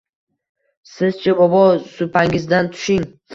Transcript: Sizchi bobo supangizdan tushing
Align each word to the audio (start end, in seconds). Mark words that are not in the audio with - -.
Sizchi 0.93 1.35
bobo 1.41 1.61
supangizdan 1.91 2.73
tushing 2.73 3.07